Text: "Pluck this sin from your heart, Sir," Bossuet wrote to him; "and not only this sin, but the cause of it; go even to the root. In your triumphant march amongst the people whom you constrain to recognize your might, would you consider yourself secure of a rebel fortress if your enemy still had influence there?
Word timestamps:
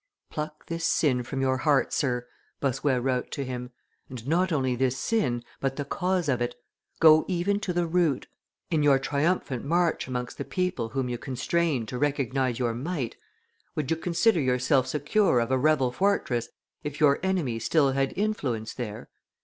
"Pluck 0.31 0.65
this 0.65 0.83
sin 0.83 1.21
from 1.21 1.41
your 1.41 1.57
heart, 1.57 1.93
Sir," 1.93 2.25
Bossuet 2.59 3.01
wrote 3.03 3.29
to 3.33 3.43
him; 3.45 3.69
"and 4.09 4.27
not 4.27 4.51
only 4.51 4.75
this 4.75 4.97
sin, 4.97 5.43
but 5.59 5.75
the 5.75 5.85
cause 5.85 6.27
of 6.27 6.41
it; 6.41 6.55
go 6.99 7.23
even 7.27 7.59
to 7.59 7.71
the 7.71 7.85
root. 7.85 8.25
In 8.71 8.81
your 8.81 8.97
triumphant 8.97 9.63
march 9.63 10.07
amongst 10.07 10.39
the 10.39 10.43
people 10.43 10.89
whom 10.89 11.07
you 11.07 11.19
constrain 11.19 11.85
to 11.85 11.99
recognize 11.99 12.57
your 12.57 12.73
might, 12.73 13.15
would 13.75 13.91
you 13.91 13.95
consider 13.95 14.41
yourself 14.41 14.87
secure 14.87 15.39
of 15.39 15.51
a 15.51 15.57
rebel 15.59 15.91
fortress 15.91 16.49
if 16.83 16.99
your 16.99 17.19
enemy 17.21 17.59
still 17.59 17.91
had 17.91 18.11
influence 18.17 18.73
there? 18.73 19.07